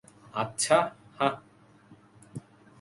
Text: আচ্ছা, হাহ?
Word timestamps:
আচ্ছা, 0.33 0.77
হাহ? 1.19 1.33